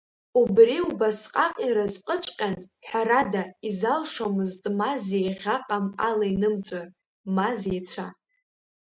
Убри 0.41 0.77
убасҟак 0.89 1.53
иразҟыҵәҟьан, 1.67 2.55
ҳәарада, 2.87 3.43
изалшомызт 3.67 4.63
ма 4.77 4.91
зеиӷьаҟам 5.05 5.85
ала 6.07 6.25
инымҵәар, 6.31 6.87
ма 7.35 7.49
зеицәа… 7.59 8.07